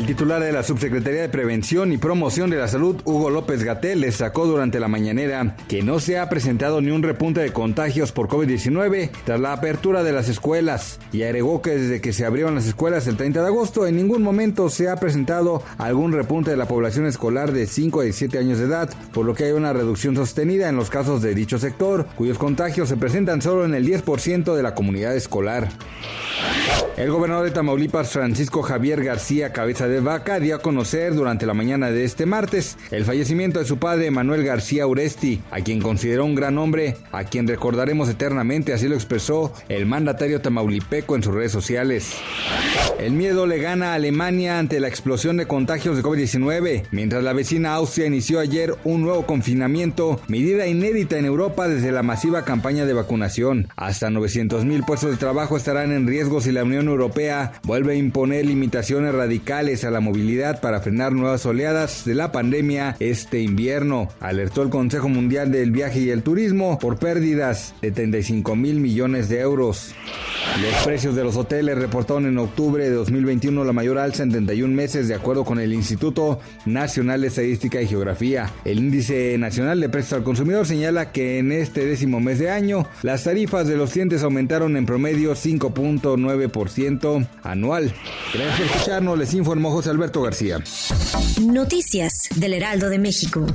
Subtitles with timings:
[0.00, 4.00] El titular de la Subsecretaría de Prevención y Promoción de la Salud, Hugo López Gatel,
[4.00, 8.26] destacó durante la mañanera que no se ha presentado ni un repunte de contagios por
[8.26, 12.66] COVID-19 tras la apertura de las escuelas y agregó que desde que se abrieron las
[12.66, 16.66] escuelas el 30 de agosto en ningún momento se ha presentado algún repunte de la
[16.66, 20.16] población escolar de 5 a 17 años de edad, por lo que hay una reducción
[20.16, 24.54] sostenida en los casos de dicho sector, cuyos contagios se presentan solo en el 10%
[24.54, 25.68] de la comunidad escolar.
[27.00, 31.54] El gobernador de Tamaulipas, Francisco Javier García Cabeza de Vaca, dio a conocer durante la
[31.54, 36.26] mañana de este martes el fallecimiento de su padre Manuel García Uresti, a quien consideró
[36.26, 41.34] un gran hombre, a quien recordaremos eternamente, así lo expresó el mandatario tamaulipeco en sus
[41.34, 42.16] redes sociales.
[42.98, 47.32] El miedo le gana a Alemania ante la explosión de contagios de COVID-19, mientras la
[47.32, 52.84] vecina Austria inició ayer un nuevo confinamiento, medida inédita en Europa desde la masiva campaña
[52.84, 53.68] de vacunación.
[53.74, 57.96] Hasta 900 mil puestos de trabajo estarán en riesgo si la Unión Europea vuelve a
[57.96, 64.08] imponer limitaciones radicales a la movilidad para frenar nuevas oleadas de la pandemia este invierno,
[64.20, 69.28] alertó el Consejo Mundial del Viaje y el Turismo por pérdidas de 35 mil millones
[69.28, 69.94] de euros.
[70.58, 74.74] Los precios de los hoteles reportaron en octubre de 2021 la mayor alza en 31
[74.74, 78.52] meses de acuerdo con el Instituto Nacional de Estadística y Geografía.
[78.64, 82.86] El índice nacional de precios al consumidor señala que en este décimo mes de año
[83.02, 87.94] las tarifas de los clientes aumentaron en promedio 5.9% anual.
[88.34, 90.58] Gracias por escucharnos, les informó José Alberto García.
[91.40, 93.46] Noticias del Heraldo de México.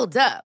[0.00, 0.49] Hold up.